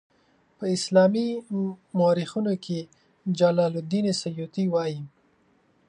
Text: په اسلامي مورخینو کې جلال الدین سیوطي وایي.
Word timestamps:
په 0.57 0.65
اسلامي 0.75 1.27
مورخینو 1.97 2.53
کې 2.65 2.79
جلال 3.39 3.73
الدین 3.81 4.05
سیوطي 4.21 4.65
وایي. 4.69 4.99